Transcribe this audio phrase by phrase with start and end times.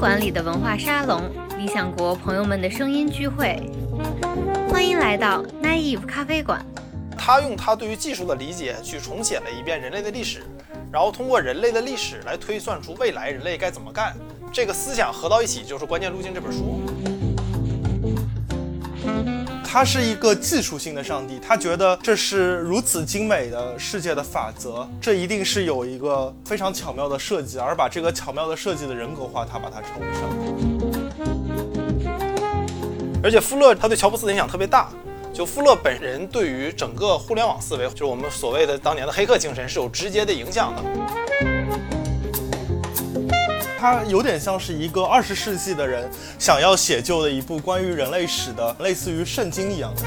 [0.00, 3.60] 馆里的文化沙龙，理想国朋友们的声音聚会。
[4.70, 6.64] 欢迎来到 Naive 咖啡馆。
[7.18, 10.42] 他用他对于技术的理解去重写了一遍人类的历史，
[10.90, 14.16] 然后通过人类的历史来推算出未来人类该怎么干。
[14.50, 16.80] 这个思想合到一起就是《关键路径》这本书。
[19.72, 30.80] 他是一个技术性的上帝，他觉得这是如此精美的世界的法则，这一定是有一个非常巧妙的设计，而把这个巧妙的设计的人格化，他把它称为上帝。
[33.22, 34.88] 而且富勒他对乔布斯的影响特别大，
[35.32, 40.82] 就富勒本人对于整个互联网思维，就是我们所谓的当年的黑客精神是有直接的影响的。
[43.80, 46.06] 它有点像是一个二十世纪的人
[46.38, 50.06] 想要写就的一部关于人类史的类似于圣经一样的书。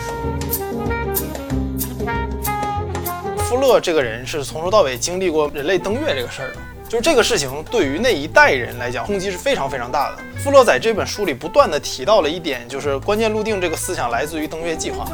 [3.40, 10.18] 富勒这个人是从头到尾经历过人类登月这个事儿的，就是这个事情对于那一代人来讲冲击是非常非常大的。
[10.38, 15.08] 富勒在这本书里不断的提到了一点，就是关键路径这个思想来自于登月计划。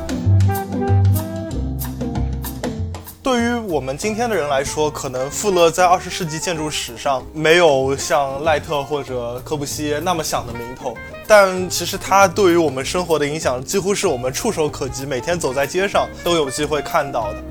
[3.80, 10.94] 我们今天的人来说，可能富勒在二十世纪建筑史上没有像赖特或者柯布西耶那么响的名头，
[11.26, 17.42] 但其实他对于我们生活的影响几乎是我们触手可及，每天走在街上都有机会看到的。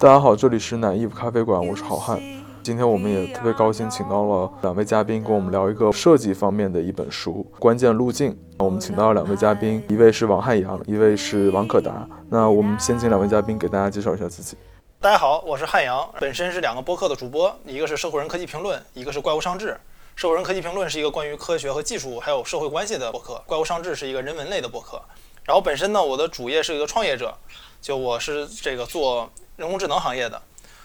[0.00, 2.18] 大家好，这里是奶 eve 咖啡馆，我是好汉。
[2.62, 8.32] 今天我们也特别高兴，请到了两位嘉宾，跟我们聊一个设计方面的一本书《关键路径》。
[8.64, 12.08] 我们请到了两位嘉宾，一位是王汉阳，一位是王可达。
[12.30, 14.56] 那我们先请两位嘉宾给大家介绍一下自己。
[15.02, 19.78] 大家好，我是汉阳，本身是两个播客的主播，一个是社会人科技评论，一个是怪物上志。
[20.16, 24.98] 社会人科技评论是一个关于科学和技术还有社会关系的播客，怪物上志是一个人文类的播客。
[25.44, 27.36] 然后本身呢，我的主业是一个创业者，
[27.80, 29.30] 就我是这个做。
[29.56, 30.40] 人工智能行业的，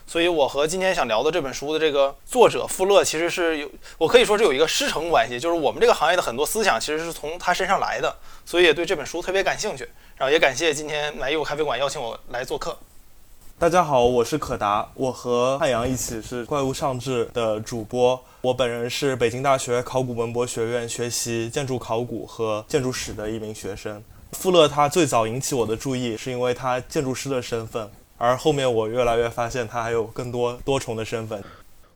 [0.05, 8.13] 所以我和今天想聊的这本书的这个作者富勒，其实是有我可以说是有一个师承关系，就是我们这个行业的很多思想其实是从他身上来的，
[8.45, 9.87] 所以也对这本书特别感兴趣。
[10.17, 12.77] 然后也感谢今天来义务咖啡馆邀请我来做客。
[13.57, 18.21] 大家好，我是可达，我和汉阳一起是怪物上志的主播。
[18.41, 24.03] 我本人是北京大学考古文博学院学习建筑考古和建筑史的一名学生。
[24.35, 27.89] 富勒他最早引起我的注意，是因为他建筑师的身份。
[28.17, 31.41] 而后面我越来越发现，他还有更多多重的身份。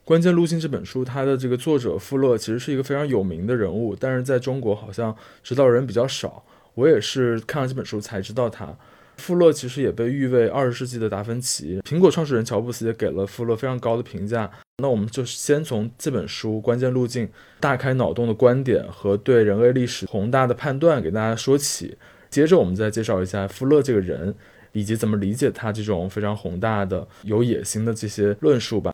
[0.04, 5.14] 关键路径这本书，它的这个作者富勒其实是一个非常有名的人物，但是在中国好像
[5.44, 6.42] 知道人比较少。
[6.74, 8.74] 我也是看了这本书才知道他。
[9.18, 14.50] 富勒其实也被誉为二十世纪的达芬奇，苹果创始人乔布斯也给了富勒非常高的评价。
[14.78, 17.26] 那我们就先从这本书《关键路径》
[17.60, 21.96] 大开脑洞的观点和对人类历史宏大的判断给大家说起，
[22.30, 24.34] 接着我们再介绍一下富勒这个人。
[24.72, 28.92] 以及怎么理解他这种非常宏大的、有野心的这些论述吧。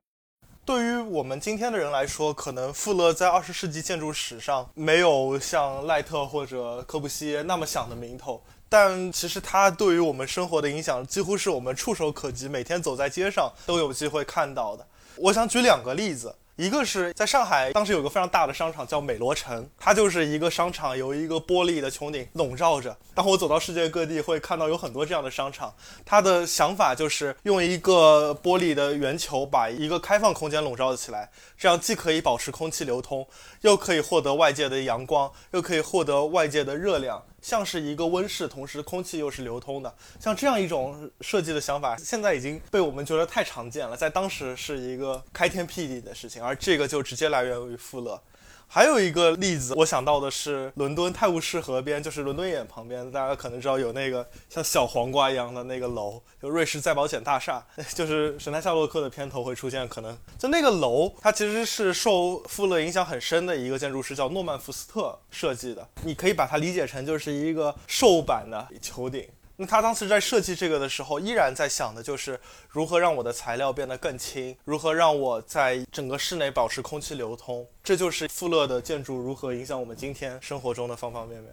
[0.65, 14.87] 对于我们今天的人来说，可能富勒在二十世纪建筑史上没有像赖特或者柯布西耶那么响的名头，但其实他对于我们生活的影响几乎是我们触手可及，每天走在街上都有机会看到的。
[15.17, 16.35] 我想举两个例子。
[16.57, 22.97] 一个是在上海，当时有个非常大的商场叫美罗城，它就是一个商场，由一个玻璃的穹顶笼罩着。
[23.15, 25.75] 当我走到世界各地，会看到有很多这样的商场。
[26.07, 33.29] 他的想法就是用一个玻璃的圆球把一个开放空间笼罩起来，这样既可以保持空气流通，
[33.61, 37.23] 又可以获得外界的阳光，又可以获得外界的热量。
[37.47, 48.21] 像是一个温室，同时空气又是流通的，像这样一种设计的想法，现在已经被我们觉得太常见了，在当时是一个开天辟地的事情，而这个就直接来源于富勒。
[48.69, 69.27] 还有一个例子，我想到的是伦敦泰晤士河边，就是伦敦眼旁边，大家可能知道有那个像小黄瓜一样的那个楼，就瑞士再保险大厦， 就是《神探夏洛克》的片头会出现，可能就那个楼，它其实是受富勒影响很深的一个建筑师叫诺曼福斯特设计的，你可以把它理解成就是一个瘦版的球顶。
[69.59, 72.39] 那他当时在设计这个的时候，依然在想的就是
[72.69, 77.67] 如何让我的材料变得更轻，如何让我在整个室内保持空气流通。
[77.83, 81.53] 这就是富勒的建筑如何影响我们今天生活中的方方面面。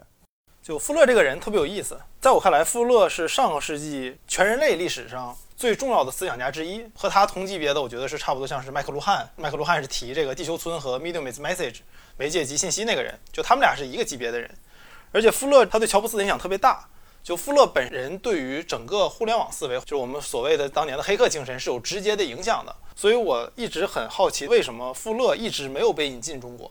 [0.62, 6.86] 就富勒这个人特别有意思，在我看来，富勒是上个世纪全人类历史上最重要的思想家之一。
[6.96, 9.30] 和他同级别的，我觉得是差不多像是麦克卢汉。
[9.38, 11.80] 麦克卢汉是提这个地球村和 medium is message
[12.18, 14.50] 媒介及信息那个人，就他们俩是一个级别的人。
[15.12, 16.86] 而且富勒他对乔布斯的影响特别大。
[17.24, 22.76] 就富勒本人对于整个互联网思维，就是我们所谓的当年的黑客精神是有直接的影响的。
[22.96, 26.70] 所以我一直很好奇，为什么富勒一直没有被引进中国？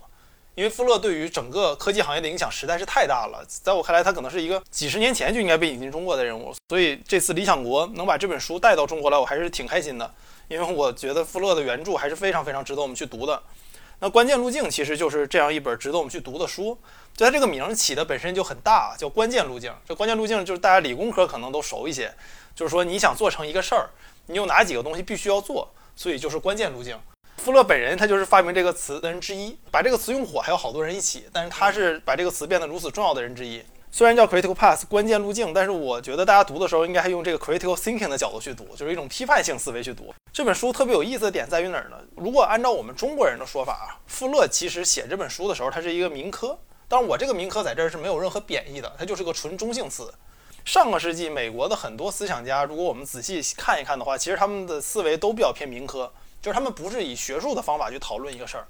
[0.55, 3.43] 因为富勒对于整个科技行业的影响实在是太大了。
[3.49, 6.55] 在我看来，他可能是一个几十年前就应该被引进中国的人物。
[6.69, 10.15] 所以这次理想国能把这本书带到中国来，我还是挺开心的，
[10.49, 13.43] 因为我觉得富勒的原著还是非常非常值得我们去读的。
[14.03, 16.77] 那关键路径其实就是这样一本值得我们去读的书。
[17.17, 19.73] 就它这个名起的本身就很大，叫关键路径。
[19.87, 22.13] 这关键路径就是大家理工科可能都熟一些，
[22.53, 23.89] 就是说你想做成一个事儿，
[24.27, 26.99] 你有哪几个东西必须要做，所以就是关键路径。
[27.37, 33.63] 富勒本人他就是发明这个词的人之一，把这个词用火还有好多人一起，但是他是把这个词变得如此重要的人之一。
[33.95, 40.15] 虽然叫 critical path 关键路径，但是我觉得大家读的时候应该还用这个 critical thinking 的角度去读，就是一种批判性思维去读。
[40.33, 41.99] 这本书特别有意思的点在于哪儿呢？
[42.17, 46.59] 如果按照我们中国人的说法啊，富勒其实写这本书的时候，他是一个民科。
[46.89, 50.11] 当然，我这个民科在这儿是没有任何贬义的，它就是个纯中性词。
[50.65, 56.11] 上个世纪美国的很多思想家，如果我们仔细看一看的话，其实他们的思维都比较偏民科。
[56.41, 58.67] 就是他们不是以学术的方法去讨论一个事儿，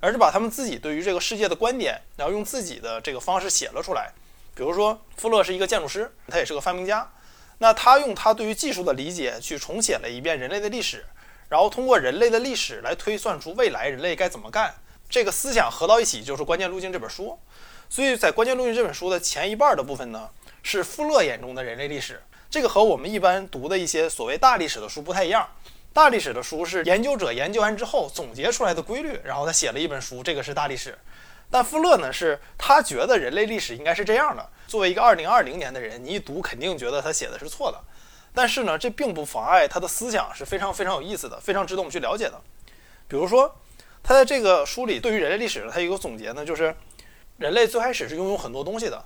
[0.00, 4.12] 而是把他们自己对于这个世界的观点，然后用自己的这个方式写了出来。
[4.56, 7.12] 比如说，富勒是一个建筑师，他也是个发明家，
[7.58, 11.04] 那他用他对于技术的理解去重写了一遍人类的历史，
[11.50, 14.74] 然后通过人类的历史来推算出未来人类该怎么干。
[15.10, 17.38] 这个思想合到一起就是《关键路径》这本书。
[17.90, 20.30] 所以在《关键路径》这本书的前一半的部分呢，
[20.62, 22.22] 是富勒眼中的人类历史。
[22.48, 25.46] 这个和我们一般读的一些所谓大历史的书不太一样。
[25.92, 30.96] 大历史的书是研究者研究完之后总结出来的规律，然后他写了一本书，这个是大历史。
[31.50, 34.48] 但富勒呢，是他觉得人类历史应该是这样的。
[34.66, 37.80] 作为一个二零二零年的人，你一读肯定觉得他写的是错的。
[38.34, 42.40] 但是呢，这并不妨碍他的思想是非常非常有意思的，非常值得我们去了解的。
[43.08, 43.54] 比如说，
[44.02, 46.74] 他在这个书里对于人类历史，他有个总结呢，就是
[47.38, 49.02] 人类最开始是拥有很多东西的，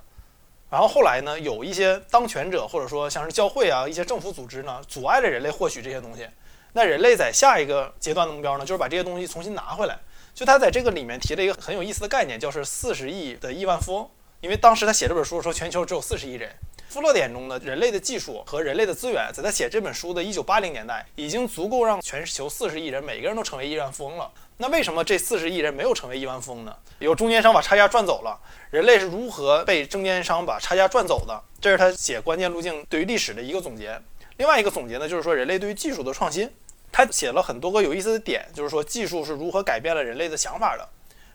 [0.69, 6.27] 然后后来呢，有一些当权者或者说像是教会啊一些政府组织呢，阻碍了人类获取这些东西。
[6.73, 9.99] 那人类在下一个阶段的目标呢，就是把这些东西重新拿回来。
[10.33, 14.09] 就他在这个里面提了一个很有意思的概念，就是四十亿的亿万富翁。
[14.41, 16.51] 因为当时他写这本书的时候，全球只有四十亿人。
[16.89, 24.29] 富勒眼中呢，人类的技术和人类的资源，在他写这本书的一九八零年代，已经足够让全球四十亿人每个人都成为亿万富翁了。
[24.57, 26.75] 那为什么这四十亿人没有成为亿万富翁呢？
[26.99, 28.37] 有中间商把差价赚走了。
[28.71, 31.41] 人类是如何被中间商把差价赚走的？
[31.61, 34.01] 这是他写关键路径对于历史的一个总结。
[34.37, 36.49] 另外一个总结呢，就是说人类对于技术的创新。
[36.91, 40.87] 他写了很多个有意思的点，就是说技术是如何改变了人类的想法的。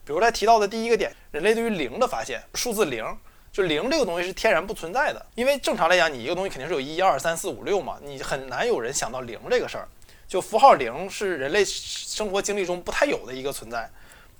[0.04, 3.04] 比如他提到的第一个点，人类对于零的发现，数字零，
[3.50, 5.26] 就零这个东西是天然不存在的。
[5.34, 9.88] 因为正常来讲，你一个东西肯定是有一二三四五六嘛，你很难有人想到零这个事儿。
[10.28, 13.90] 就符号零是人类生活经历中不太有的一个存在。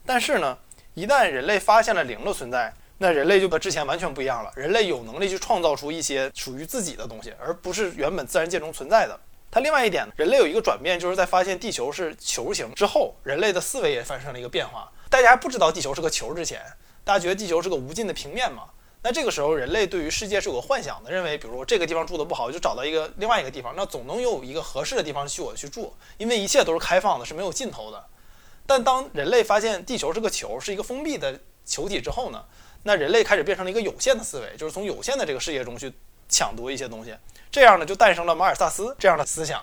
[0.05, 0.57] 但是呢，
[0.95, 4.53] 一旦人类发现了零的存在，那人类就和之前完全不一样了。
[4.55, 9.19] 人类有能力去创造出一些属于自己的东西，而不是原本自然界中存在的。
[9.57, 14.93] 它另外一点，人类有一个转变，就是在发现地球是球形之后，人类的思维也发生了一个变化。
[15.09, 16.61] 大家不知道地球是个球之前，
[17.03, 18.65] 大家觉得地球是个无尽的平面嘛？
[19.01, 28.05] 那这个时候，人类对于世界是有个幻想的，认为，比如说这个地方住的不好，就找到一个另外一个地方，那总能有一个合适的地方去我去住，因为一切都是开放的，是没有尽头的。
[28.67, 32.45] 但当人类发现地球是个球，是一个封闭的球体之后呢，
[32.83, 35.91] 那人类开始变成了一个有限的思维，就是从有限的这个世界中去
[36.29, 37.15] 抢夺一些东西。
[37.51, 39.63] 这样呢，就诞生了马尔萨斯这样的思想，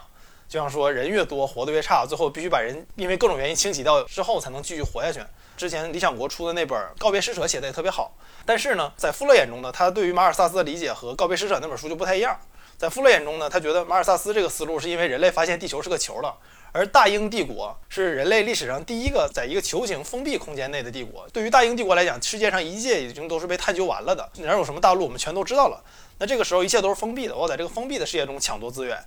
[0.50, 5.20] 就像说人越多活得越差，最后必须把人因为各种原因清洗掉之后才能继续活下去。
[5.56, 8.16] 之前理想国出的那本《告别使者》写的也特别好，
[8.46, 12.36] 但是呢，在富勒眼中呢，他对于马尔萨斯的理解和《告别使者》那本书就不太一样。
[12.76, 16.36] 在富勒眼中呢，他觉得马尔萨斯这个思路是因为人类发现地球是个球了。
[16.72, 21.24] 而大英帝国是人类历史上第一个在一个球形封闭空间内的帝国。
[21.32, 25.80] 对于大英帝国来讲，世界上一切已经都是被探究完了的，哪有什么大陆，我们全都知道了。
[26.18, 28.98] 那这个时候一切都是封闭的，我在这个封闭的世界中抢夺资源。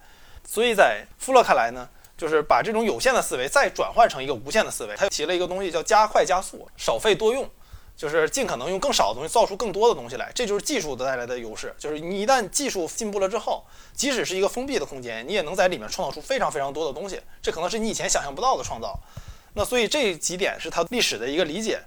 [0.45, 4.95] 所以在富勒看来呢，就是把这种有限的思维再转换成一个无限的思维。
[4.97, 7.49] 他提了一个东西叫加快加速，少费多用。
[7.97, 11.75] 就是尽可能用更少的东西造出更多的东西来，这就是技术带来的优势。
[11.79, 17.19] 就是你一旦技术进步了之后，即使是一个封闭的空间，你也能在里面创造出非常非常多的东西。
[17.41, 19.01] 这可能是你以前想象不到的创造。
[19.55, 21.81] 那所以这几点是他历史的一个理解。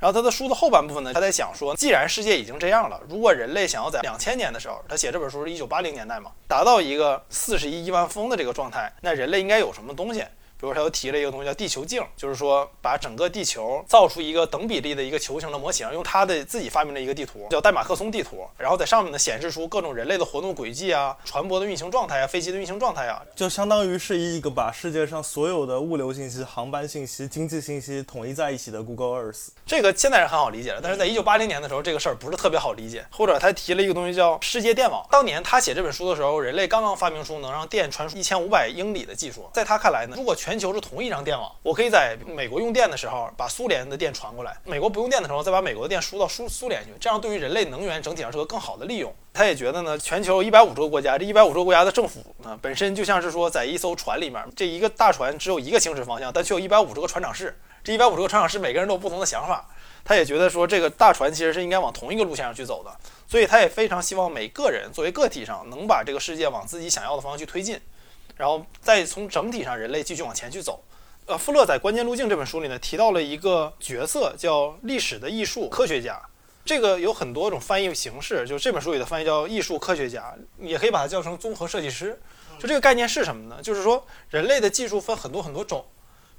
[0.00, 10.24] 然后他的书的后半部分呢，他在想说，既然世界已经这样了，如果人类想要在两千年的时候，他写这本书是一九八零年代嘛，达到一个四十亿亿万富翁的这个状态，那人类应该有什么东西？
[10.60, 29.48] 比如他又提了一个东西叫地球镜，就是说把整个地球造出一个等比例的一个球形的模型，用他的自己发明的一个地图叫戴马克松地图，然后在上面呢显示出各种人类的活动轨迹啊、船舶的运行状态啊、飞机的运行状态啊，就相当于是一个把世界上所有的物流信息、航班信息、经济信息统一在一起的 Google Earth。
[29.64, 33.06] 这个现在是很好理解了，但是在一九八零年的时候，这个事儿不是特别好理解。
[33.10, 49.14] 或者他提了一个东西叫世界电网，当年他写这本书的时候，人类刚刚发明出能让电传输一千五百英里的技术，在他看来呢，如果全全球是同一张电网，我可以在美国用电的时候把苏联的电传过来，美国不用电的时候再把美国的电输到苏苏联去，这样对于人类能源整体上是个更好的利用。
[49.32, 59.68] 他也觉得呢，全球一百五十个国家，这一百五十个国家的政府呢，本身就像是说在一艘船里面，这一个大船只有一个行驶方向，但却有一百五十个船长室，这一百五十个船长室每个人都有不同的想法。
[60.04, 62.90] 他也觉得说，这个大船其实是应该往同一个路线上去走的，
[63.28, 67.80] 所以他也非常希望每个人作为个体上能把这个世界往自己想要的方向去推进。
[68.40, 70.82] 然后再从整体上，人类继续往前去走。
[71.26, 76.18] 呃，富勒在《关键路径》这本书里呢，提到了一个角色，叫历史的艺术科学家。
[76.64, 82.18] 这个有很多种翻译形式，就这本书里的翻译叫艺术科学家，也可以把它叫成综合设计师。
[82.58, 83.60] 就这个概念是什么呢？
[83.62, 85.84] 就是说，人类的技术分很多很多种，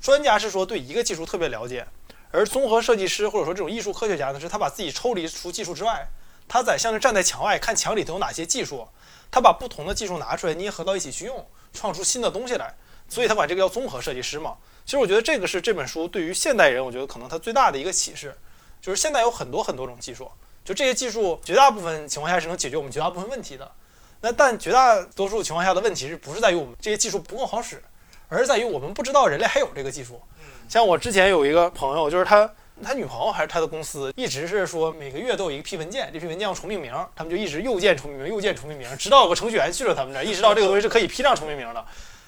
[0.01, 1.85] 专家是说对一个技术特别了解，
[2.31, 6.07] 而综合设计师或者说这种艺术科学家呢，是他把自己抽离出技术之外，
[6.47, 8.87] 他在像是站在墙外看墙里头有哪些技术，
[9.31, 11.47] 他把不同的技术拿出来捏合到一起去用。
[11.73, 12.75] 创出新的东西来，
[13.07, 14.57] 所以他管这个叫综合设计师嘛。
[14.83, 18.37] 其实我觉得这个是这本书对于现代人，我觉得可能它最大的一个启示，
[18.81, 20.29] 就是现在有很多很多种技术，
[20.65, 23.71] 就这些技术绝大部分情况下是能解决我们绝大部分问题的。
[24.19, 27.81] 那但绝大多数情况下的问题是不是在于我们这些技术不够好使，
[28.27, 30.21] 而是在于我们不知道人类还有这个技术。
[30.67, 32.53] 像我之前有一个朋友，就是他。
[32.81, 41.85] 他女朋友还是他的公司，一直是说每个月都有一批文件，这批文件要重命名，他们就一直又见重命名，又见重命名，直到有个程序员去了他们这儿，意识到这个东西是可以批量重命名的。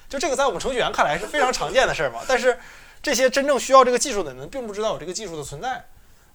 [0.08, 2.58] 就这个在我们程序员看来是非常常见的事儿嘛，但是
[3.02, 5.86] 这些真正需要这个技术的人并不知道有这个技术的存在。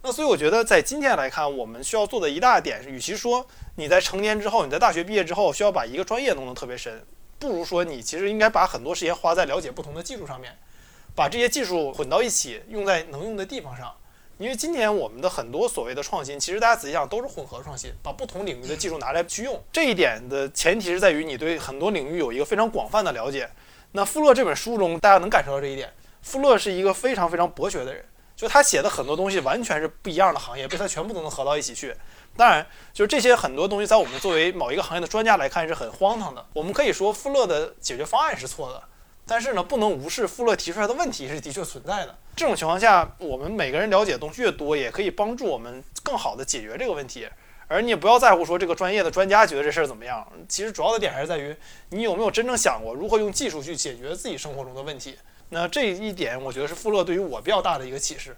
[0.02, 3.46] 那所以我觉得在今天来看，我们需要做的一大点是，与其说
[3.76, 7.04] 你在成年之后，你在大学毕业之后需要把一个专业弄得特别深，
[7.38, 10.58] 不如说你其实应该把很多时间花在了解不同的技术上面，
[11.14, 13.94] 把这些技术混到一起，用在能用的地方上。
[14.40, 19.62] 因为今天我们的很多所谓的创新，其实大家仔细想都是混合创新，把不同领域的技术拿来去用。
[19.70, 23.50] 这一点的前提是在于你对很多领域有一个非常广泛的了解。
[23.92, 25.92] 那富勒这本书中，大家能感受到这一点。
[26.22, 28.02] 富勒是一个非常非常博学的人，
[28.34, 31.94] 就他写的很多东西完全是不一样的行业，被他全部都能合到一起去。
[32.34, 36.46] 当然，就是这些很多东西，在我们作为某一个行业的专家来看是很荒唐的。
[36.54, 38.82] 我们可以说富勒的解决方案是错的。
[39.30, 42.18] 但是呢，不能无视富勒提出来的问题是的确存在的。
[42.34, 47.28] 这种情况下，我们每个人了解的东西越多，也可以帮助我们更好的解决这个问题。
[47.68, 50.26] 而你也不要在乎说这个专业的专家觉得这事儿怎么样。
[50.48, 51.54] 其实主要的点还是在于
[51.90, 55.16] 你有没有真正想过如何用技术去解决自己生活中的问题。
[55.52, 58.30] 那这一点，我觉得是富勒对于我比较大的一个启示。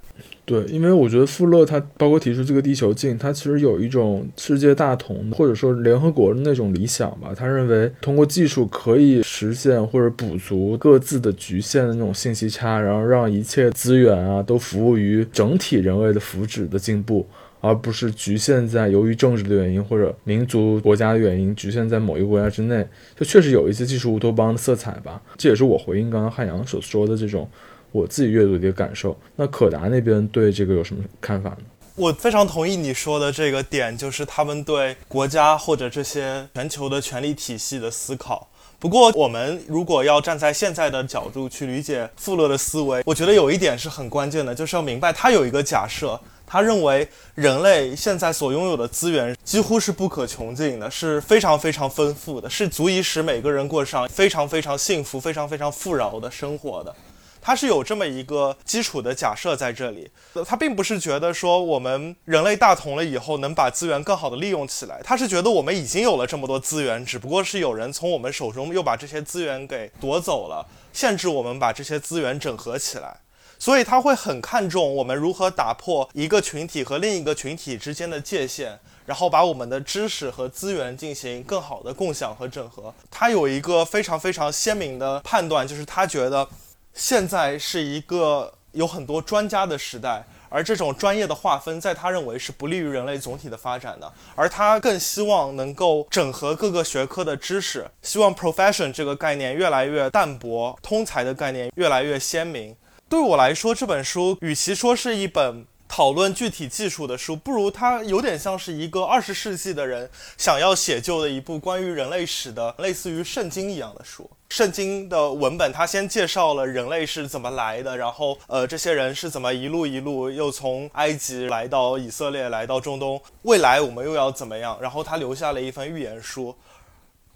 [0.45, 7.35] 对，因为我觉得富勒他包括提出这个地球镜，他其实有一种世界大同或者说联合国的那种理想吧。
[7.37, 17.29] 他认为通过技术可以实现或者补足各自的局限的那种信息差，然后让一切资源啊都服务于整体人类的福祉的进步。
[17.63, 22.85] 而不是局限在由于政治的原因或者民族国家的原因，局限在某一个国家之内，
[23.17, 25.23] 就确实有一些技术乌托邦的色彩吧。
[25.39, 27.49] 这也是我回应刚刚汉阳所说的这种
[27.93, 29.17] 我自己阅读的一个感受。
[29.37, 31.59] 那可达那边对这个有什么看法呢？
[31.95, 38.49] 我非常同意你说的这个点，就是他们对国家或者这些全球的权力体系的思考。
[38.81, 46.19] 不过，我们如果要站在现在的角度去理解富勒的思维，我觉得有一点是很关键的，就是要明白他有一个假设。
[46.53, 56.95] 他认为人类现在所拥有的资源几乎是不可穷尽的，是非常非常丰富的，是足以使每个人过上非常非常幸福、非常非常富饶的生活的。
[57.41, 60.11] 他是有这么一个基础的假设在这里，
[60.47, 73.22] 他并不是觉得说我们人类大同了以后能把资源更好的利用起来，他是觉得我们已经有了这么多资源，只不过是有人从我们手中又把这些资源给夺走了，限制我们把这些资源整合起来。
[73.63, 78.77] 所以他会很看重我们如何打破一个群体和另一个群体之间的界限，
[79.07, 82.93] 然后把我们的知识和资源进行更好的共享和整合。
[83.09, 86.49] 他有一个非常非常鲜明的判断，就是他觉得
[86.93, 94.13] 现在是一个有很多专家的时代，而这种专业的划分在他认为是不利于人类总体的发展的。
[94.35, 102.75] 而他更希望能够整合各个学科的知识，希望 profession 这个概念越来越淡薄，通才的概念越来越鲜明。
[103.13, 114.31] 对我来说，这本书与其说是一本讨论具体技术的书，不如它有点像是一个二十世纪的人想要写就的一部关于人类史的类似于圣经一样的书。
[114.49, 124.79] 圣经的文本，它先介绍了人类是怎么来的，然后呃，这些人是怎么一路一路又从埃及来到以色列，来到中东，未来我们又要怎么样？
[124.81, 126.57] 然后他留下了一份预言书，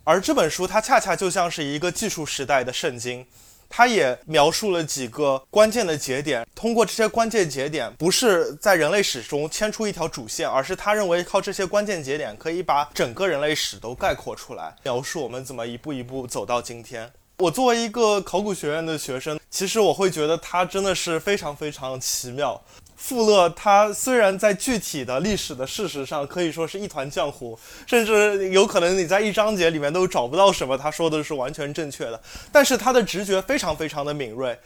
[0.05, 3.27] 而这本书它恰恰就像是一个技术时代的圣经。
[3.69, 17.11] 他也描述了几个关键的节点，通过这些关键节点，不是在人类史中牵出一条主线，而是他认为靠这些关键节点可以把整个人类史都概括出来，描述我们怎么一步一步走到今天。
[17.39, 22.59] 我作为一个考古学院的学生，其实我会觉得他真的是非常非常奇妙。
[22.97, 34.59] 富勒他虽然在具体的历史的事实上可以说是一团浆糊，甚至有可能你在一章节里面都找不到什么他说的是完全正确的，但是他的直觉非常非常的敏锐，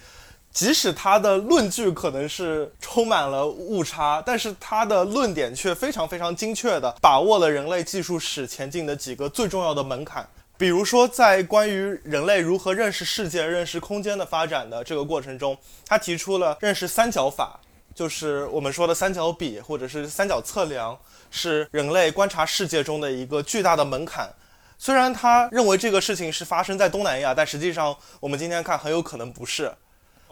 [0.53, 10.27] 即使他的论据可能是充满了误差，但是他的论点却非常非常精确的把握了人类技术史前进的几个最重要的门槛。
[10.57, 15.57] 比如说，在关于人类如何认识世界、认识空间的发展的这个过程中，
[15.87, 17.59] 他提出了认识三角法，
[17.95, 20.99] 就是我们说的三角比或者是三角测量，
[21.31, 24.29] 是人类观察世界中的一个巨大的门槛。
[24.79, 29.73] 虽然他认为这个事情是发生在东南亚，但实际上我们今天看很有可能不是。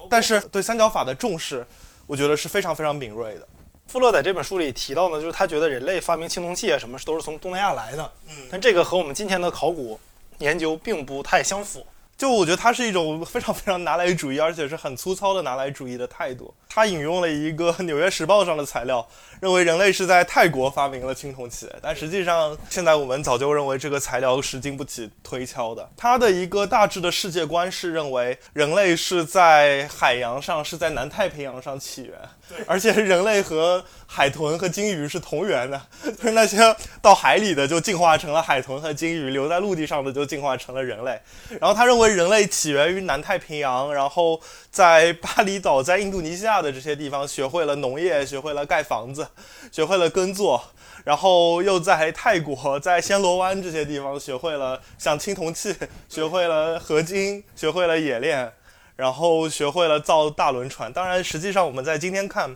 [0.08, 1.66] 但是对三角法的重视，
[2.06, 3.46] 我觉得是非常非常敏锐的。
[3.86, 9.98] 富勒在这本书里提到呢，就是他觉得人类发明青铜器啊什么都是从东南亚来的，嗯，但这个和我们今天的考古。
[10.38, 11.84] 研究并不太相符，
[12.18, 16.52] 就我觉得它是一种非常非常拿来主义，而且是很粗糙的拿来主义的态度。
[16.68, 19.08] 他引用了一个《纽约时报》上的材料，
[19.40, 25.88] 认为人类是在泰国发明了青铜器，但实际上现在我们早就认为这个材料是经不起推敲的。
[25.96, 32.18] 他的一个大致的世界观是认为人类是在海洋上，是在南太平洋上起源，
[32.66, 35.82] 而且人类和海豚和鲸鱼是同源的，
[36.16, 41.20] 就是那些到海里的就进化成了海豚和鲸鱼，留在陆地上的就进化成了人类。
[41.60, 44.40] 然后他认为人类起源于南太平洋，然后
[44.70, 46.68] 在巴厘岛，在印度尼西亚的。
[46.78, 49.26] 这些地方学会了农业，学会了盖房子，
[49.72, 50.62] 学会了耕作，
[51.02, 55.74] 然后又在泰国，在暹罗湾这些地方学会了像青铜器，
[56.08, 58.52] 学会了合金，学会了冶炼，
[58.98, 60.92] 然后学会了造大轮船。
[60.92, 62.54] 当然，实际上我们在今天看，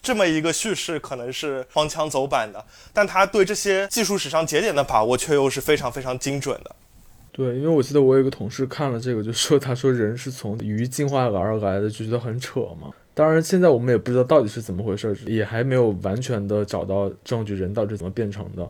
[0.00, 6.76] 这么一个叙事可能是荒腔走板的，但他对这些技术史上节点的把握却又是非常非常精准的。
[7.32, 12.92] 对，因为我记得我有一个同事看了这个，就说他说人是从鱼进化而来的，就觉得很扯嘛。
[13.12, 18.64] 当然，现在我们也不知道到底是怎么回事，也还没有完全的找到证据，人到底是怎么变成的。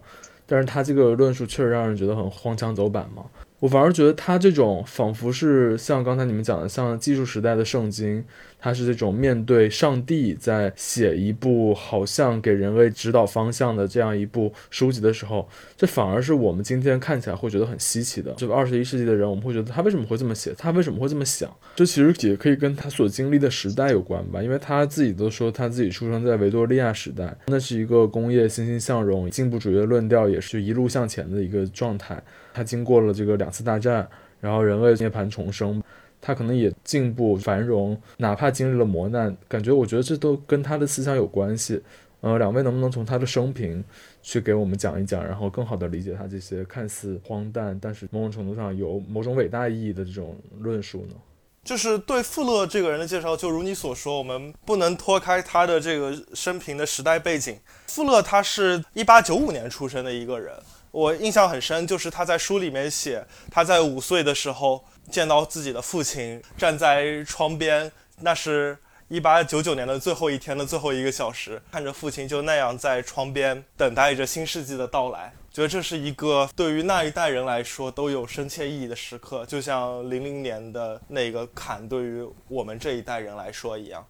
[0.47, 3.25] 但是他这个论述确实让人觉得很荒腔走板嘛。
[3.65, 8.23] 我反而觉得他这种仿佛是像刚才你们讲的，像技术时代的圣经。
[8.65, 15.47] 他是这种面对上帝在写一部好像给人类指导方向的这样一部书籍的时候，
[15.77, 18.33] 这反而是我们今天看起来会觉得很稀奇的。
[18.39, 20.55] 这个二十一世纪的人，我们会觉得他为什么会这么写？
[20.57, 21.55] 他为什么会这么想？
[21.77, 32.19] 这其实也可以跟他所经历的时代有关吧，因为他自己都说他自己出生在维多利亚时代，那是一个工业欣欣向荣、进步主义的论调也是一路向前的一个状态。
[32.55, 34.09] 他经过了这个两次大战，
[34.41, 35.83] 然后人类涅槃重生。
[36.27, 41.83] 他可能也进步繁荣，哪怕经历了磨难，感觉我觉得这都跟他的思想有关系。
[42.23, 43.85] 呃，两位能不能从他的生平
[44.23, 51.15] 去给我们讲一讲，然后更好的理解他这些看似荒诞，但是某种程度上有某种伟大意义的这种论述呢？
[51.63, 57.59] 就是对富勒这个人的介绍，就如你所说，我们不能脱开他的这个生平的时代背景。
[57.89, 60.55] 富勒他是一八九五年出生的一个人，
[60.91, 64.83] 我印象很深，就是他在书里面写他在五岁的时候。
[65.11, 67.91] 见到自己的父亲站在窗边，
[68.21, 68.77] 那是
[69.09, 84.05] 一八九九年的最后一天的最后一个小时，看着父亲就那样在窗边等待着新世纪的到来，觉得这是一个对于那一代人来说都有深切意义的时刻，就像零零年的那个坎对于我们这一代人来说一样。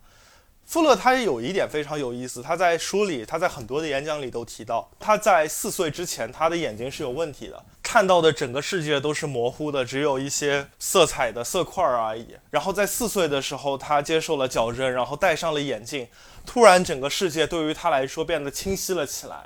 [0.66, 12.28] 富勒他也有一点非常有意思，他在书里，他在很多的演讲里都提到，他在四岁之前，他的眼睛是有问题的，看到的整个世界都是模糊的，只有一些色彩的色块而已。
[12.50, 16.08] 然后在四岁的时候，他接受了矫正，然后戴上了眼镜，
[16.46, 19.44] 突然整个世界对于他来说变得清晰了起来。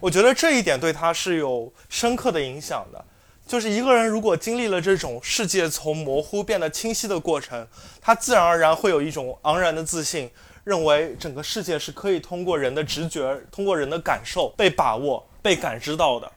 [0.00, 3.04] 我觉得这一点对他是有深刻的影响的，
[3.46, 7.68] 就是一个人如果经历了这种世界从模糊变得清晰的过程，
[8.00, 10.30] 他自然而然会有一种昂然的自信。
[10.64, 16.32] 认为整个世界是可以通过人的直觉、通过人的感受被把握、被感知到的，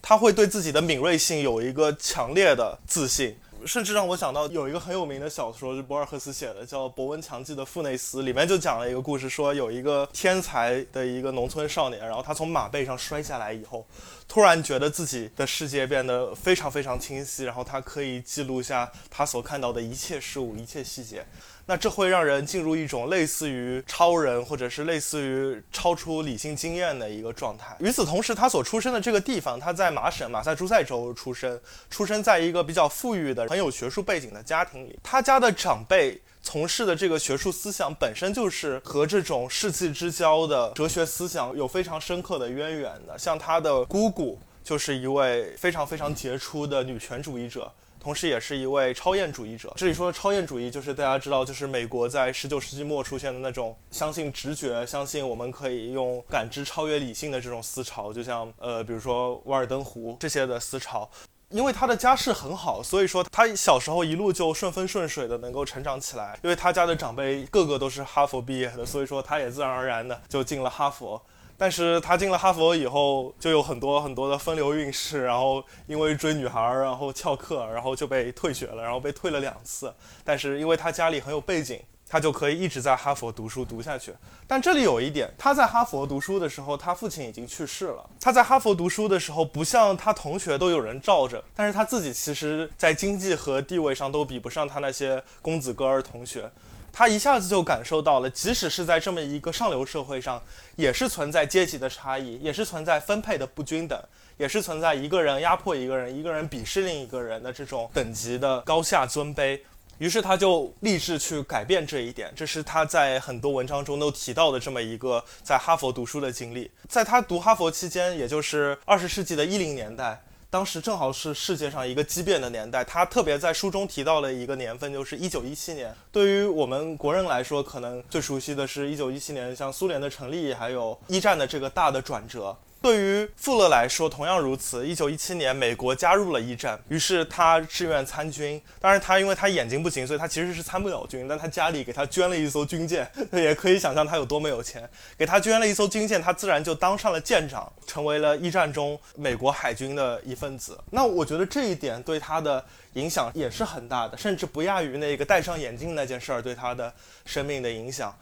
[0.00, 13.86] 他会对自己的敏锐性有一个强烈的自信，甚至让我想到有一个很有名的小说是博尔赫斯写的，叫《博闻强记的富内斯》，里面就讲了一个故事，说有一个天才的一个农村少年，然后他从马背上摔下来以后，
[14.28, 21.24] 突然觉得自己的世界变得非常非常清晰，然后他可以记录下他所看到的一切事物、一切细节。
[21.66, 27.74] 那这会让人进入一种类似于超人，或者是类似于超出理性经验的一个状态。
[27.80, 34.98] 与此同时，他所出生的这个地方，他在麻省马萨诸塞州出生，出生在一个比较富裕的、很有学术背景的家庭里。
[35.02, 43.18] 他家的长辈从事的这个学术思想，本身就是和这种世纪之交的哲学思想有非常深刻的渊源的。
[43.18, 47.72] 像他的姑姑就是一位非常非常杰出的女权主义者。
[48.04, 49.72] 同时也是一位超验主义者。
[49.76, 61.08] 这里说的超验主义，就是大家知道，就是美国在十九世纪末出现的那种相信直觉、相信我们可以用感知超越理性的这种思潮，就像呃，比如说《瓦尔登湖》这些的思潮。
[61.48, 66.38] 因为他的家世很好，所以说他小时候一路就顺风顺水的能够成长起来。
[66.42, 71.20] 因为他家的长辈个个都是哈佛毕业的，所以说他也自然而然的就进了哈佛。
[71.56, 79.92] 但是他进了哈佛以后，就有很多很多的风流韵事，然后因为追女孩，然后翘课，然后就被退学了，然后被退了两次。
[80.24, 81.80] 但是因为他家里很有背景。
[82.06, 84.14] 他就可以一直在哈佛读书读下去，
[84.46, 88.08] 但这里有一点，他在哈佛读书的时候，他父亲已经去世了。
[88.20, 96.48] 他在哈佛读书的时候，不像他同学都有人罩着，但是他自己其实在经济和地位上都比不上他那些公子哥儿同学。
[96.94, 100.40] 他一下子就感受到了，即使是在这么一个上流社会上，
[100.76, 104.00] 也是存在阶级的差异，也是存在分配的不均等，
[104.36, 109.60] 也是存在一个人压迫一个人，一个人鄙视另一个人的这种等级的高下尊卑。
[109.98, 116.70] 于是他就立志去改变这一点，这是他在很多文章中都提到的这么一个在哈佛读书的经历。
[116.88, 120.20] 在他读哈佛期间，也就是二十世纪的一零年代，
[120.54, 122.84] 当时正好是世界上一个畸变的年代。
[122.84, 125.92] 他特别在书中提到了一个年份，就是一九一七年。
[126.12, 132.56] 对于我们国人来说，可能最熟悉的是一九一七年，像苏联的成立，还有一战的这个大的转折。
[132.84, 134.86] 对于富勒来说，同样如此。
[134.86, 138.60] 一九一七年，美国加入了一战，于是他志愿参军。
[138.78, 141.26] 当然，他因为他眼睛不行，所以他其实是参不了军。
[141.26, 144.86] 但他家里给他捐了一艘军舰， 也可以想象他有多么有钱。
[145.16, 150.78] 给他捐了一艘军舰，他自然就当上了舰长，成为了一战中美国海军的一份子。
[150.90, 156.92] 那我觉得这一点对他的影响也是很大的，甚至不亚于那个戴上眼镜那件事儿对他的
[157.24, 158.14] 生命的影响。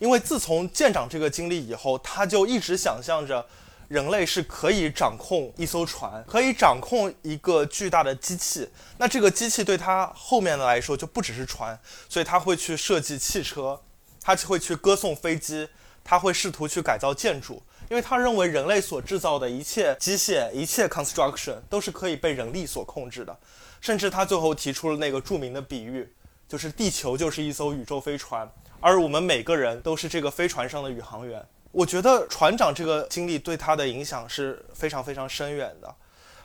[0.00, 3.46] 因为自从舰长这个经历以后，他就一直想象着。
[3.88, 8.68] 人类是可以掌控一艘船，可以掌控一个巨大的机器。
[8.98, 13.80] 那这个机器对他后面的来说就不只是船，所以他会去设计汽车，
[14.20, 15.66] 他就会去歌颂飞机，
[16.04, 23.34] 他会试图去改造建筑，因为他认为人类所制造的一切机械、一切 construction 都是可以被人力所控制的。
[23.80, 26.12] 甚至他最后提出了那个著名的比喻，
[26.46, 28.46] 就是地球就是一艘宇宙飞船，
[28.80, 31.42] 而我们每个人都是这个飞船上的宇航员。
[31.70, 35.94] 我觉得船长这个经历对他的影响是非常非常深远的。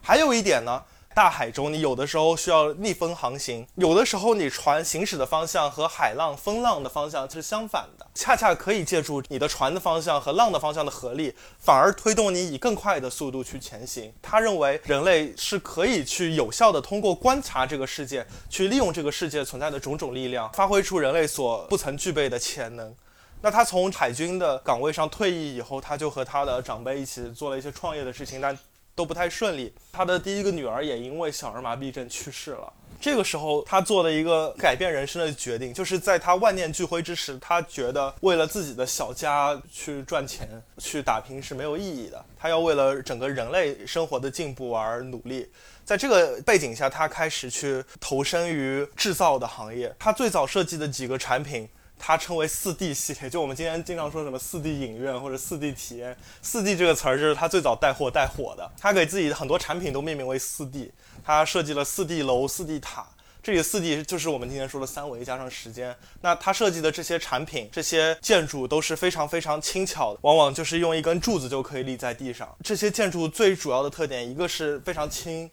[0.01, 0.83] 还有一点呢，
[1.15, 14.11] 大海中你有的时候需要逆风航行，有的时候你船行驶的方向和海浪、风浪的方向是相反的，恰恰可以借助你的船的方向和浪的方向的合力，反而推动你以更快的速度去前行。
[14.21, 22.93] 他认为人类是可以去有效的通过观察这个世界，去利用这个世界存在的种种力量，发挥出人类所不曾具备的潜能。
[23.43, 28.57] 那他从海军的岗位上退役以后，他就和他的长辈一起做了一些创业的事情，但
[28.95, 29.73] 都不太顺利。
[29.91, 32.71] 他的第一个女儿也因为小儿麻痹症去世了。
[33.01, 42.25] 这个时候，他做了一个改变人生的决定，就是在他万念俱灰之时，他觉得为了自己的小家去赚钱、去打拼是没有意义的。
[42.39, 45.51] 他要为了整个人类生活的进步而努力。
[45.83, 49.93] 在这个背景下，他开始去投身于制造的行业。
[49.99, 51.67] 他最早设计的几个产品。
[52.05, 56.13] 它称为四 D 系列，就我们今天经常说什么四 D 影院或者四 D 体验。
[56.41, 60.91] 四 D 这个词儿就是他最早带货带火的，他给自己的很多产品都命名为四 D。
[61.23, 63.07] 他设计了四 D 楼、四 D 塔，
[63.41, 65.95] 这里四 D 就是我们今天说的三维加上时间。
[66.19, 72.53] 那他设计的这些产品、这些建筑都是非常非常轻巧的，往往就是用一根柱子就可以立在地上。
[72.61, 75.49] 这些建筑最主要的特点，一个是非常轻，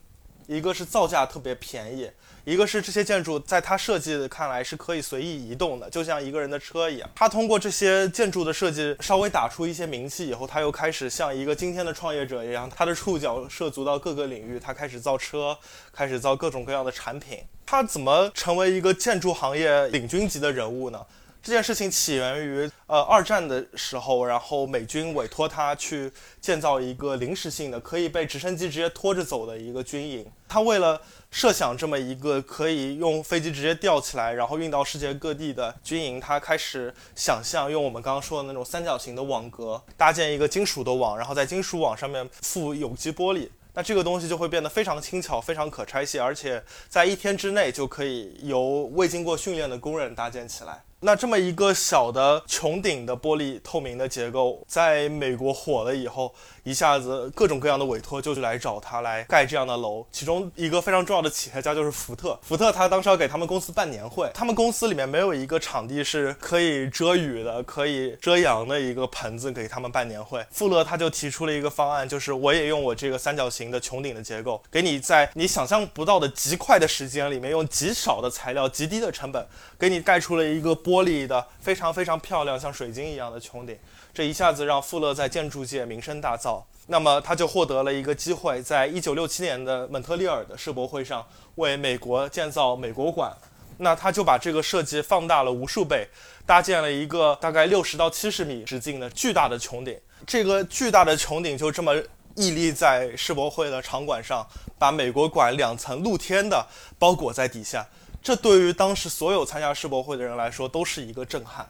[0.49, 2.11] 一个是造价特别便宜。
[2.51, 7.09] 一个是这些建筑在他设计看来是可以随意移动的，就像一个人的车一样。
[7.15, 15.57] 他通过这些建筑的设计稍微打出一些名气以后，他又开始像一个今天的创业者一样，他的触角涉足到各个领域，他开始造车，
[15.93, 17.39] 开始造各种各样的产品。
[17.65, 21.01] 他怎么成为一个建筑行业领军级的人物呢？
[21.43, 30.27] 这件事情起源于呃二战的时候，然后美军委托他去建造一个临时性的可以被直升机直接拖着走的一个军营。
[30.49, 31.01] 他为了
[31.31, 43.49] 设想这么一个可以用飞机直接吊起来，然后运到世界各地的军营，他开始想象用我们刚刚说的那种三角形的网格搭建一个金属的网，然后在金属网上面附有机玻璃。
[43.73, 50.83] 那这个东西就会变得非常轻巧、非常可拆卸，而且在一天之内就可以由未经过训练的工人搭建起来。
[51.03, 60.07] 那这么一个小的穹顶的玻璃透明的结构，在美国火了以后，一下子各种各样的委托就来找他来盖这样的楼。
[60.13, 70.45] 其中一个非常重要的企业家就是福特，福特他当时要给他们公司办年会，他们公司里面没有一个场地是可以遮雨的、可以遮阳的一个棚子给他们办年会。
[70.51, 79.47] 富勒他就提出了一个方案，就是我也用我这个三角形的穹顶的结构，给你在你想象不到的极快的时间里面，用极少的材料、极低的成本，
[79.81, 80.77] 给你盖出了一个。
[80.83, 83.79] 玻璃的非常非常漂亮，像水晶一样的穹顶，
[84.15, 86.63] 这一下子让富勒在建筑界名声大噪。
[86.87, 91.25] 那么他就获得了一个机会，在一九六七年的蒙特利尔的世博会上
[91.57, 93.33] 为美国建造美国馆。
[93.79, 96.07] 那他就把这个设计放大了无数倍，
[96.47, 99.99] 搭建了一个大概六十到七十米直径的巨大的穹顶。
[100.27, 101.95] 这个巨大的穹顶就这么
[102.37, 104.47] 屹立在世博会的场馆上，
[104.79, 106.67] 把美国馆两层露天的
[106.99, 107.87] 包裹在底下。
[108.23, 111.69] 这对于当时所有参加世博会的人来说都是一个震撼。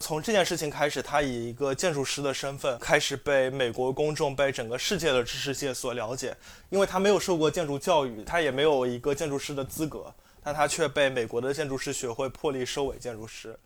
[0.00, 6.36] 从这件事情开始，他以一个建筑师的身份开始被美国公众、被整个世界的知识界所了解。
[6.70, 10.12] 因为他没有受过建筑教育，他也没有一个建筑师的资格，
[10.42, 13.56] 但他却被美国的建筑师学会破例收为建筑师。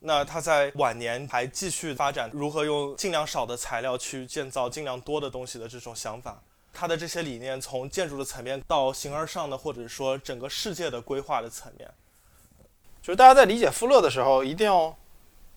[0.00, 6.38] 那他在晚年还继续发展如何用尽量少的材料去建造尽量多的东西的这种想法。
[6.78, 11.90] 他的这些理念，从建筑的层面到形而上的，或者说整个世界的规划的层面，
[13.02, 14.96] 就是大家在理解富勒的时候，一定要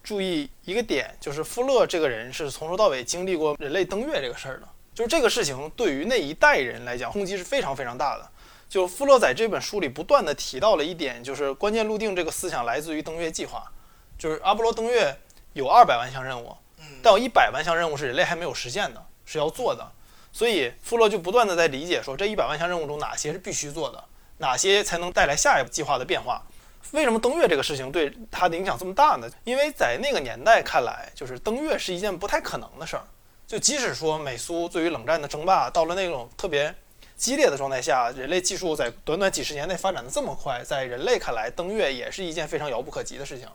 [0.01, 4.67] 注意一个点，就是富勒这个人是从头到尾经历过人类登月这个事儿的。
[4.95, 8.27] 就是这个事情对于那一代人来讲，冲击是非常非常大的。
[8.67, 13.71] 就富勒在这本书里不断的提到了一点，就是关键路径这个思想来自于登月计划。
[14.17, 15.15] 就是阿波罗登月
[15.53, 16.57] 有二百万项任务，
[17.03, 19.91] 但有一百万项任务是人类还没有实现的，是要做的。
[20.33, 24.03] 所以富勒就不断的在理解说，这一百万项任务中哪些是必须做的，
[24.37, 26.41] 哪些才能带来下一步计划的变化。
[26.91, 29.29] 为什么登月这个事情对他的影响这么大呢？
[29.43, 33.03] 因为在那个年代看来，就是登月是一件不太可能的事儿。
[33.47, 36.73] 就即使说美苏对于冷战的争霸到了那种特别
[37.15, 43.47] 激烈的状态下，人类技术在短短几十年内发展的这么快，在人类看来，登月也是一件非常遥不可及的事情。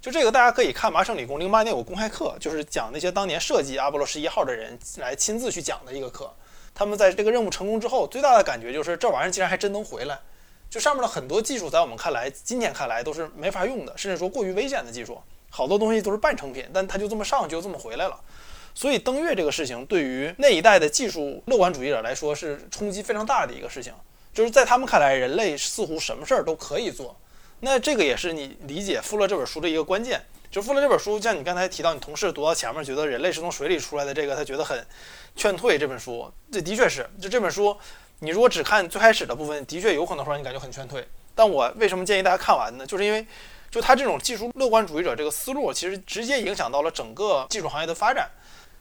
[0.00, 6.32] 就这个，大家可以看麻省理工零八年有个公开课，就是讲那些当年设计阿波罗十一号的人来亲自去讲的一个课。
[6.72, 10.16] 他们在这个任务成功之后，最大的感觉就是这玩意儿竟然还真能回来。
[10.70, 18.20] 就上面的很多技术，在我们看来，今天看来都是没法用的，甚至说过于危险的技术，好多东西都是半成品，但它就这么上，就这么回来了。
[18.74, 23.92] 所以登月这个事情，对于那一代的技术乐观主义者来说，是冲击非常大的一个事情。
[24.32, 27.16] 就是在他们看来，人类似乎什么事儿都可以做。
[27.60, 30.22] 那这个也是你理解富勒这本书的一个关键。
[30.50, 34.82] 就富勒这本书，像你刚才提到，你同事读到前面觉得人类是从水里出来的，这个他觉得很
[35.36, 35.76] 劝退。
[35.76, 37.08] 这本书，这的确是。
[37.20, 37.76] 就这本书，
[38.20, 41.06] 你如果只看最开始的部分，的确有可能会让你感觉很劝退。
[41.34, 42.86] 但我为什么建议大家看完呢？
[42.86, 43.26] 就是因为，
[43.70, 48.30] 就他这种技术乐观主义者这个思路，其实直接影响到了整个技术行业的发展。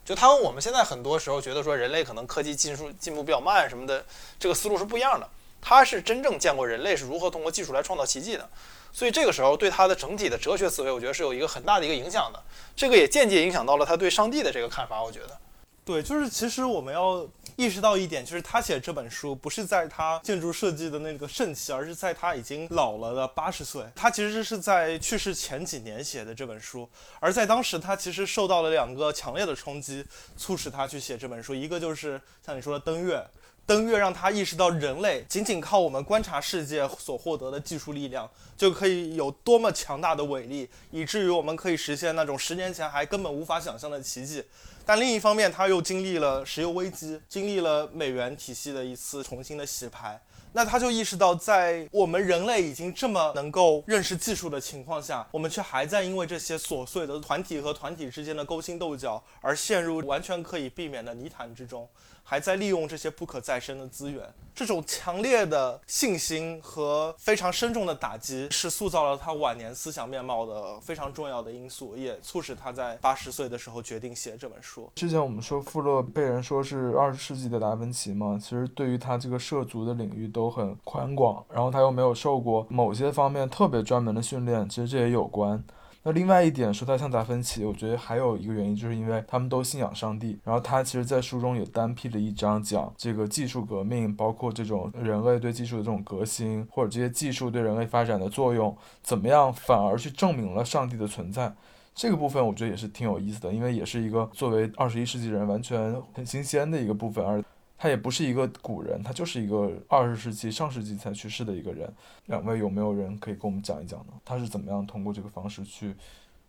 [0.06, 4.06] 就他和我们现在很多时候觉得说人类可能科技技术进步比较慢什么的，
[4.40, 5.30] 这个思路是不一样的。
[5.62, 8.50] 他是真正见过人类是如何通过技术来创造奇迹的，
[8.94, 12.42] 所以这个时候对他的整体的哲学思维，我觉得是有一个很大的一个影响的。
[12.76, 15.04] 这个也间接影响到了他对上帝的这个看法。
[15.04, 15.38] 我觉得，
[15.84, 23.84] 对，就是其实我们要意识到一点，就是他写这本书不是在他建筑设计的那个盛期，而是在他已经老了的八十岁。
[23.96, 26.88] 他其实是在去世前几年写的这本书，
[27.20, 30.06] 而在当时他其实受到了两个强烈的冲击，
[30.38, 31.54] 促使他去写这本书。
[31.54, 33.22] 一个就是像你说的登月。
[33.68, 44.42] 登月让他意识到，人类仅仅靠我们观察世界所获得的技术力量，就可以有多么强大的伟力，以至于我们可以实现那种十年前还根本无法想象的奇迹。
[44.86, 50.18] 但另一方面，他又经历了石油危机，经历了美元体系的一次重新的洗牌。
[50.54, 61.88] 那他就意识到，在我们人类已经这么能够认识技术的情况下，我们却还在因为这些琐碎的团体和团体之间的勾心斗角，而陷入完全可以避免的泥潭之中。
[62.30, 64.22] 还在利用这些不可再生的资源，
[64.54, 74.92] 这种强烈的信心和非常深重的打击，是塑造了他晚年思想面貌的非常重要的因素，也促使他在八十岁的时候决定写这本书。
[74.96, 85.64] 之前我们说富勒被人说是二十世纪的达芬奇嘛，其实对于他这个涉足的领域都很宽广，然后他又没有受过某些方面特别专门的训练，其实这也有关。
[86.08, 90.40] 那另外一点说他像达芬奇，我觉得还有一个原因，就是因为他们都信仰上帝。
[90.46, 101.54] 然后他其实，在书中也单辟了一章，讲这个技术革命，包括这种人类对技术的这种革新，或者这些技术对人类发展的作用，怎么样反而去证明了上帝的存在。
[101.94, 107.26] 这个部分我觉得也是挺有意思的，因为也是一个作为二十一世纪人完全很新鲜的一个部分。
[107.26, 107.44] 而
[107.78, 111.88] 他也不是一个古人，他就是一个二十世纪上世纪才去世的一个人。
[112.26, 114.14] 两位有没有人可以跟我们讲一讲呢？
[114.26, 115.96] 他是怎么样通过这个方式去，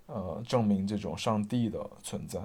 [0.06, 2.40] 呃，证明这种上帝的存在？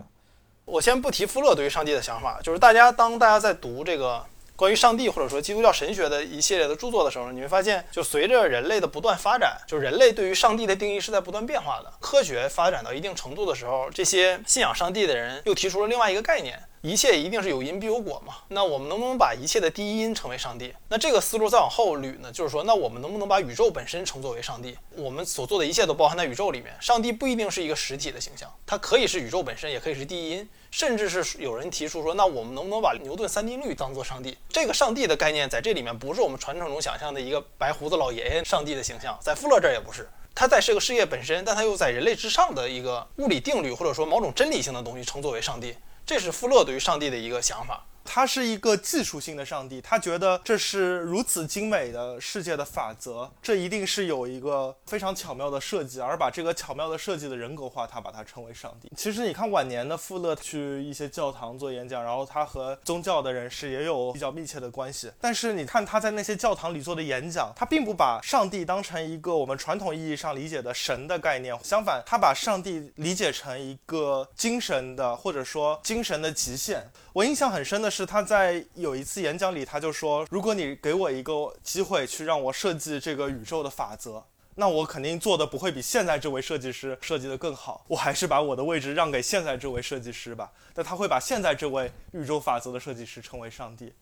[0.66, 4.22] 我先不提富勒对于上帝的想法，就是大家当大家在读这个
[4.56, 11.92] 关于上帝或者说基督教神学的一系列的著作的时候，你会发现，就随着人类的不断发展，就人类对于上帝的定义是在不断变化的。
[12.00, 16.62] 科学发展到一定程度的时候，这些信仰上帝的人又提出了另外一个概念。
[16.86, 18.34] 一切一定是有因必有果嘛？
[18.50, 20.74] 那我们能不能把一切的第一因成为上帝？
[20.90, 22.30] 那这个思路再往后捋呢？
[22.30, 24.78] 就是说，那我们能不能把宇宙本身称作为上帝？
[24.98, 26.76] 我们所做的一切都包含在宇宙里面。
[26.82, 34.38] 上帝不一定是一个实体的形象，它可以是宇宙本身，也可以是第一因，甚至是有人提出说，那我们能不能把牛顿三定律当做上帝？
[34.50, 45.74] 这个上帝的概念在这里面不是我们传承中想象的一个白胡子老爷爷上帝的形象，在富勒这儿也不是，它在这个事业本身，但它又在人类之上的一个物理定律或者说某种真理性的东西称作为上帝。
[46.06, 47.86] 这是富勒对于上帝的一个想法。
[48.04, 58.92] 他是一个技术性的上帝，他觉得这是如此精美的世界的法则，这一定是有一个非常巧妙的设计，而把这个巧妙的设计的人格化，他把它称为上帝。
[58.96, 65.12] 其实你看晚年的富勒去一些教堂做演讲，然后他和宗教的人士也有比较密切的关系。
[65.20, 76.84] 但是你看他在那些教堂里做的演讲，他并不把上帝当成一个我们传统意义上理解的神的概念，相反，他把上帝理解成一个精神的或者说精神的极限。
[77.14, 87.86] 我印象很深的是，他在有一次演讲里，他就说：“如果你给我一个机会去让我设计这个宇宙的法则，那我肯定做的不会比现在这位设计师设计的更好。
[87.88, 90.52] 我还是把我的位置让给现在这位设计师吧。
[90.74, 93.94] 但他会把现在这位宇宙法则的设计师称为上帝。”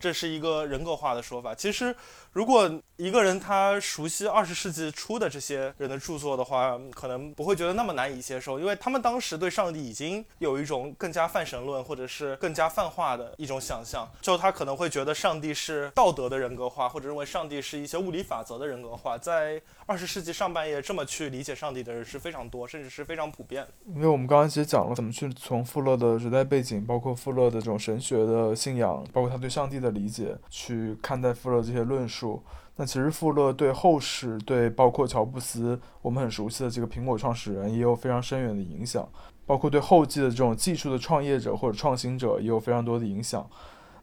[0.00, 1.54] 这是一个人格化的说法。
[1.54, 1.94] 其实，
[2.32, 14.10] 如果一个人他熟悉二十世纪初的这些人的著作的话，可能不会觉得那么难以接受，因为他们当时对上帝已经有一种更加泛神论或者是更加泛化的一种想象。
[14.22, 19.18] 就他可能会觉得上帝是道德的人格化，或者认为上帝是一些物理法则的人格化。
[19.18, 23.66] 在二十世纪上半叶，这么去理解上帝的人是非常多，甚至是非常普遍。
[23.94, 29.89] 因为我们刚刚其实讲了怎么去从富勒的时代背景，包括富勒的这种神学的信仰，包括他对上帝的。
[29.90, 32.42] 理解去看待富勒这些论述，
[32.76, 39.08] 那其实富勒对后世，对包括乔布斯，我们很熟悉的这个苹果创始人，也有非常深远的影响，
[39.46, 43.48] 包括对后继的这种技术的创业者或者创新者，也有非常多的影响。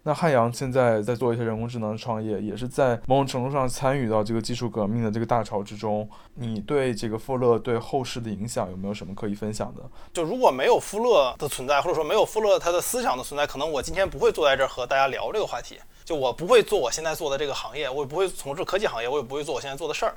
[0.07, 6.09] 那汉阳现在在做一些人工智能创业，也是在某种程度上参与到这个技术革命的这个大潮之中。
[6.35, 9.81] 你对这个富勒对后世的影响有没有什么可以分享的？
[10.13, 15.77] 就如果没有富勒的存在，或者说没有富勒他的思想的存在，可能我今天不会坐在这儿和大家聊这个话题。
[16.05, 20.15] 就我不会做我现在做的这个行业，我也不会从事科技行业，我也不会做我现在做的事儿。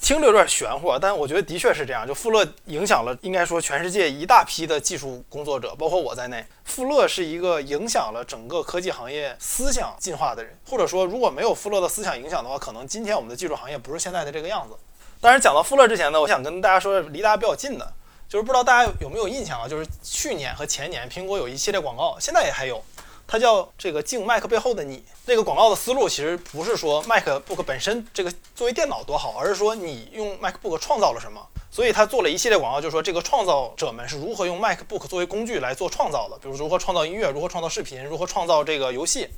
[0.00, 2.06] 听着有点玄乎，但我觉得的确是这样。
[2.06, 6.44] 就富勒影响了，应该说全世界一大批的技术工作者，包括我在内。
[6.64, 14.74] 富勒是一个影响了整个科技行业思想进化的人，或者说如果没有富勒的思想影响的话，可能今天我们的技术行业不是现在的这个样子。
[15.20, 17.92] 当然，讲到富勒之前呢，我想跟大家说离大家比较近的，
[18.28, 19.68] 就是不知道大家有没有印象啊？
[19.68, 22.82] 就是去年和前年，苹果有一系列广告，现在也还有。
[23.30, 25.04] 它叫这个敬 Mac 背后的你。
[25.26, 31.46] 那个广告的思路其实不是说 MacBook 本身这个作为电脑多好，而是说你用 MacBook 创造了什么。
[31.70, 39.28] 所以他做了一系列广告，就是说这个创造者们是如何用 MacBook 作为工具来做创造的，比如如何创造音乐，如何创造视频，如何创造这个游戏。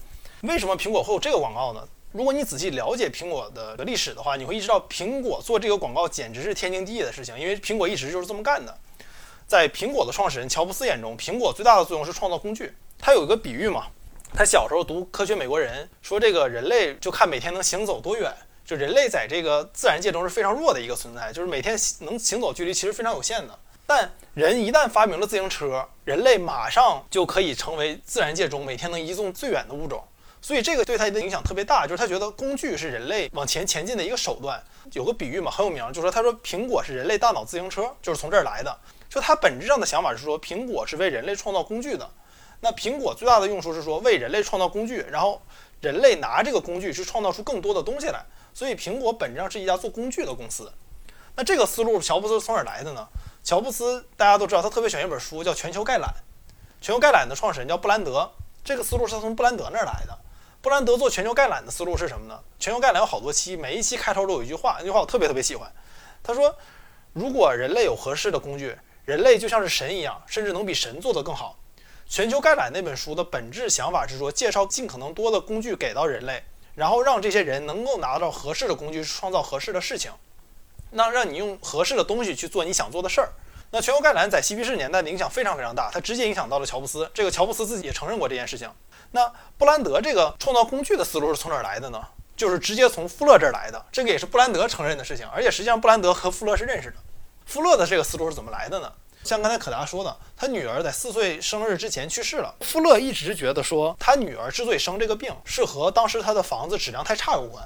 [0.43, 1.87] 为什么苹果会有这个广告呢？
[2.13, 8.79] 如果你仔细了解苹果的历史的话，你会意识到苹果做这个广告简直是天经地义的事情，因为苹果一直就是这么干的。
[9.49, 12.73] 在苹果的创始人乔布斯眼中，苹果最大的作用是创造工具。
[13.01, 13.87] 他有一个比喻嘛，
[14.35, 18.33] 他小时候读《科学美国人》，说这个人类就看每天能行走多远。
[18.63, 23.59] 就人类在这个自然界中是非常弱的一个存在，就是每天能行走距离其实非常有限的。
[23.85, 30.05] 但人一旦发明了自行车，人类马上就可以成为自然界中每天能移动最远的物种。
[30.41, 34.63] 所以这个对他的影响特别大，就是他觉得工具是人类往前前进的一个手段。
[34.93, 38.79] 有个比喻嘛，很有名，就是说他说苹果是人类大脑自行车，就是从这儿来的。
[39.09, 42.09] 就他本质上的想法是说，苹果是为人类创造工具的。
[42.61, 45.41] 那苹果最大的用处是说为人类创造工具，然后
[45.81, 48.25] 人类拿这个工具去创造出更多的东西来。
[48.53, 50.71] 所以苹果本质上是一家做工具的公司。
[51.37, 53.07] 那这个思路，乔布斯从哪儿来的呢？
[53.43, 56.09] 乔布斯大家都知道，他特别喜欢一本书叫《全球概览》。
[56.83, 58.31] 全球概览的创始人叫布兰德，
[58.65, 60.19] 这个思路是从布兰德那儿来的。
[60.61, 62.39] 布兰德做全球概览的思路是什么呢？
[62.59, 65.73] 全球概览有好多期，每一期开头都有一句话，那句话我特别特别喜欢。
[66.23, 66.55] 他说
[67.15, 71.57] ：“如果人类有合适的工具，人类就像是神一样，甚至能比神做得更好。”
[72.11, 76.43] 全球概览那本书的本质想法是说，介绍尽可能多的工具给到人类，
[76.75, 80.11] 然后让这些人能够拿到合适的工具，创造合适的事情。
[80.91, 83.33] 那让你用合适的东西去做你想做的事儿。
[83.71, 87.09] 那全球概览在嬉皮士年代的影响非常非常大，它直接影响到了乔布斯。
[87.15, 88.69] 这个乔布斯自己也承认过这件事情。
[89.13, 92.03] 那布兰德这个创造工具的思路是从哪儿来的呢？
[92.37, 95.29] 就是直接从富勒这儿来的，这个也是布兰德承认的事情。
[95.29, 96.97] 而且实际上布兰德和富勒是认识的。
[97.47, 98.93] 富勒的这个思路是怎么来的呢？
[99.23, 102.55] 像刚才可达说的，他女儿在四岁生日之前去世了。
[102.61, 107.63] 富勒一直觉得说，他女儿之所以生这个病，是和当时他的房子质量太差有关。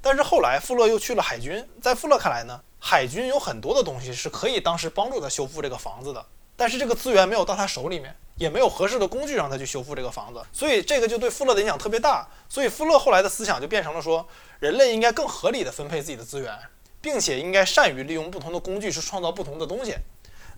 [0.00, 2.60] 但是后来富勒又去了海军，在富勒看来呢？
[2.78, 6.24] 海军有很多的东西是可以当时帮助他修复这个房子的，
[6.56, 12.28] 但是这个资源没有到他手里面，也没有合适的工具让他去修复这个房子，所以这个就对富勒的影响特别大。
[12.48, 14.26] 所以富勒后来的思想就变成了说，
[14.58, 16.58] 人类应该更合理的分配自己的资源，
[17.00, 19.94] 并且应该善于利用不同的工具去创造不同的东西。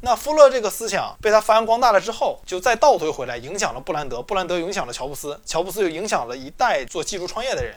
[0.01, 7.77] 那富勒这个思想被他发扬光大了之后，就再倒推回来，影响了布兰德，布兰德影响了乔布斯，乔布斯又影响了一代做技术创业的人。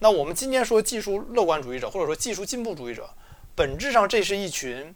[0.00, 3.08] 那我们今天说技术乐观主义者，或者说技术进步主义者。
[3.54, 4.92] 本质上，这是一群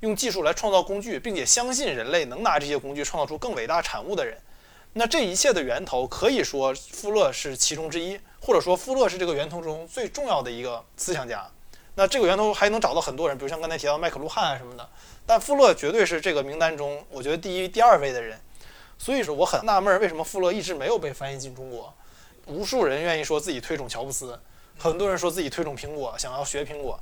[0.00, 4.36] 用技术来创造工具，并且相信人类能拿这些工具创造出更伟大产物的人。
[4.92, 11.50] 那这一切的源头，可以说富勒是其中之一，或者说富勒是这个源头中最重要的一个思想家。
[11.94, 14.86] 那这个源头还能找到很多人，比如像刚才提到麦克卢汉啊什么的。
[15.26, 18.38] 但富勒绝对是这个名单中，我觉得第一、第二位的人。
[18.98, 21.92] 所以说，我很纳闷，为什么富勒一直没有被翻译进中国？
[22.46, 24.38] 无数人愿意说自己推崇乔布斯，
[24.78, 26.98] 很多人说自己推崇苹果，想要学苹果。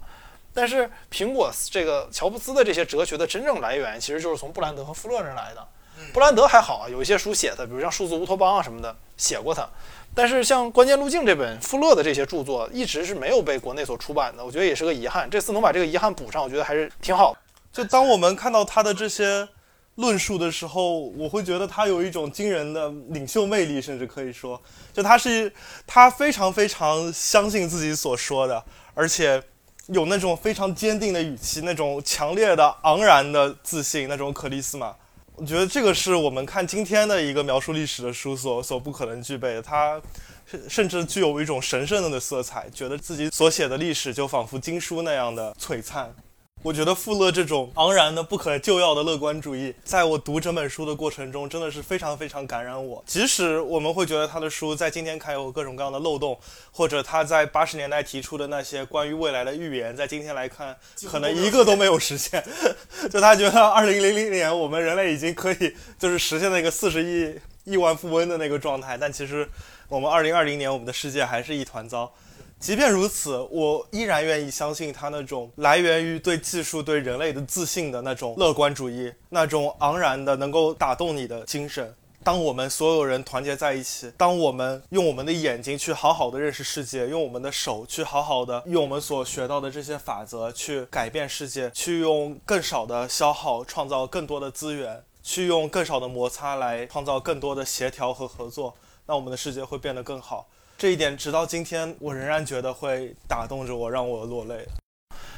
[0.53, 5.67] 但是苹果这个乔布斯的这些哲学的真正来源，其实就是从布兰德和富勒那儿来的。
[6.13, 9.69] 布兰德还好啊，有一些书写他，比如像数字乌托邦啊什么的，写过他。
[10.15, 14.45] 但是像关键路径这本富勒的这些著作，一直是没有被国内所出版的。
[14.45, 15.29] 我觉得也是个遗憾。
[15.29, 17.37] 这次能把这个遗憾补上，我觉得还是挺好。
[17.73, 19.49] 就当我们看到他的这些
[19.97, 24.61] 论述的时候，我会觉得他有一种惊人的领袖魅力，甚至可以说，
[24.93, 25.53] 就他是
[25.87, 28.65] 他非常非常相信自己所说的，
[28.95, 29.43] 而且。
[29.87, 34.95] 有那种非常坚定的语气，那种强烈的昂然的自信，那种克里斯玛，
[35.35, 39.63] 我觉得这个是我们看今天的一个描述历史的书所所不可能具备的。
[39.63, 40.01] 它
[40.47, 46.15] 甚甚至具有一种神圣的色彩，觉得自己所写的历史就仿佛经书那样的璀璨。
[46.63, 53.03] 我觉得富勒这种昂然的、不可救药的乐观主义，在我读整本书的过程中，真的是非常非常感染我。
[53.07, 56.39] 即使我们会觉得他的书在今天看有各种各样的漏洞，
[56.71, 62.45] 或者他在八十年代提出的那些关于未来的预言，在今天来看，可能一个都没有实现。
[63.11, 69.49] 就他觉得二零零零年我们人类已经可以就是实现那个四十亿亿万富翁的那个状态，但其实
[69.89, 72.13] 我们二零二零年我们的世界还是一团糟。
[72.61, 81.95] 即便如此，我依然愿意相信他那种来源于对技术、对人类的自信的那种乐观主义，那种昂然的能够打动你的精神。
[82.23, 98.75] 当我们所有人团结在一起，当我们用我们的眼睛去好好的认识世界，用我们的手去好好的用我们所学到的这些法则去改变世界，去用更少的消耗创造更多的资源，去用更少的摩擦来创造更多的协调和合作，
[99.07, 100.47] 那我们的世界会变得更好。
[100.81, 104.67] 这一点直到今天，我仍然觉得会打动着我，让我落泪。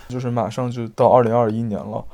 [0.08, 2.04] 就是马上就到二零二一年了，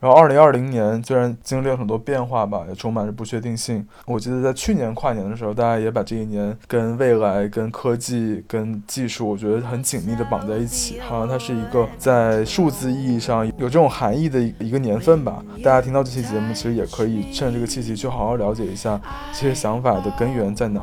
[0.00, 3.86] 然后二零二零年虽然经历了很多变化吧，也充满着不确定性。
[4.06, 15.44] 我记得在去年跨年的时候，大家也把这一年跟未来、跟科技、跟技术，我觉得很紧密的绑在一起，好像它是一个在数字意义上有这种含义的一个年份吧。
[15.62, 18.98] 大家听到这期节目，其实也可以趁这个契机去好好了解一下
[19.34, 20.82] 这些想法的根源在哪。